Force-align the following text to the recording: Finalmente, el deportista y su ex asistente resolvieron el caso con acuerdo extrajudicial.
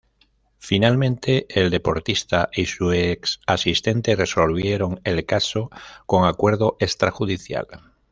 Finalmente, 0.57 1.45
el 1.47 1.69
deportista 1.69 2.49
y 2.51 2.65
su 2.65 2.91
ex 2.91 3.39
asistente 3.45 4.15
resolvieron 4.15 4.99
el 5.03 5.27
caso 5.27 5.69
con 6.07 6.25
acuerdo 6.25 6.75
extrajudicial. 6.79 7.67